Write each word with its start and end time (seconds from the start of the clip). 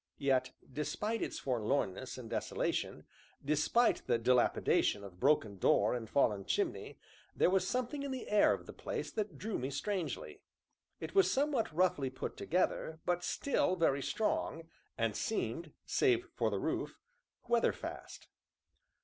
Yet, 0.17 0.49
despite 0.73 1.21
its 1.21 1.37
forlornness 1.37 2.17
and 2.17 2.27
desolation, 2.27 3.05
despite 3.45 4.07
the 4.07 4.17
dilapidation 4.17 5.03
of 5.03 5.19
broken 5.19 5.59
door 5.59 5.93
and 5.93 6.09
fallen 6.09 6.43
chimney, 6.43 6.97
there 7.35 7.51
was 7.51 7.67
something 7.67 8.01
in 8.01 8.09
the 8.09 8.27
air 8.27 8.51
of 8.51 8.65
the 8.65 8.73
place 8.73 9.11
that 9.11 9.37
drew 9.37 9.59
me 9.59 9.69
strangely. 9.69 10.41
It 10.99 11.13
was 11.13 11.29
somewhat 11.29 11.71
roughly 11.71 12.09
put 12.09 12.35
together, 12.35 12.99
but 13.05 13.23
still 13.23 13.75
very 13.75 14.01
strong, 14.01 14.63
and 14.97 15.15
seemed, 15.15 15.71
save 15.85 16.25
for 16.35 16.49
the 16.49 16.57
roof, 16.57 16.97
weatherfast. 17.47 18.25